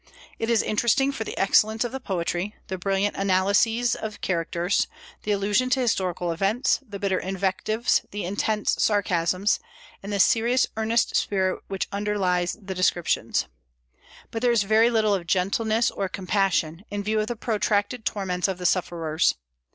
It 0.39 0.49
is 0.49 0.63
interesting 0.63 1.11
for 1.11 1.25
the 1.25 1.37
excellence 1.37 1.83
of 1.83 1.91
the 1.91 1.99
poetry, 1.99 2.55
the 2.69 2.79
brilliant 2.79 3.15
analyses 3.15 3.93
of 3.93 4.19
characters, 4.19 4.87
the 5.21 5.29
allusion 5.31 5.69
to 5.69 5.79
historical 5.79 6.31
events, 6.31 6.79
the 6.81 6.97
bitter 6.97 7.19
invectives, 7.19 8.01
the 8.09 8.25
intense 8.25 8.75
sarcasms, 8.79 9.59
and 10.01 10.11
the 10.11 10.19
serious, 10.19 10.65
earnest 10.75 11.15
spirit 11.15 11.61
which 11.67 11.87
underlies 11.91 12.57
the 12.59 12.73
descriptions. 12.73 13.45
But 14.31 14.41
there 14.41 14.51
is 14.51 14.63
very 14.63 14.89
little 14.89 15.13
of 15.13 15.27
gentleness 15.27 15.91
or 15.91 16.09
compassion, 16.09 16.83
in 16.89 17.03
view 17.03 17.19
of 17.19 17.27
the 17.27 17.35
protracted 17.35 18.03
torments 18.03 18.47
of 18.47 18.57
the 18.57 18.65
sufferers. 18.65 19.35